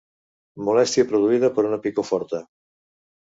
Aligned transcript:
Molèstia 0.69 1.05
produïda 1.11 1.51
per 1.59 1.67
una 1.67 1.79
picor 1.85 2.09
forta. 2.09 2.41